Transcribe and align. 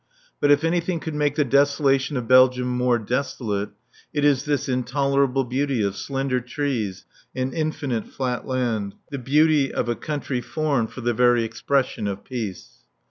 But 0.39 0.49
if 0.49 0.63
anything 0.63 0.99
could 0.99 1.13
make 1.13 1.35
the 1.35 1.45
desolation 1.45 2.17
of 2.17 2.27
Belgium 2.27 2.67
more 2.67 2.97
desolate 2.97 3.69
it 4.11 4.25
is 4.25 4.45
this 4.45 4.67
intolerable 4.67 5.43
beauty 5.43 5.83
of 5.83 5.95
slender 5.95 6.39
trees 6.41 7.05
and 7.35 7.53
infinite 7.53 8.07
flat 8.07 8.47
land, 8.47 8.95
the 9.11 9.19
beauty 9.19 9.71
of 9.71 9.87
a 9.89 9.95
country 9.95 10.41
formed 10.41 10.91
for 10.91 11.01
the 11.01 11.13
very 11.13 11.43
expression 11.43 12.07
of 12.07 12.23
peace. 12.23 12.79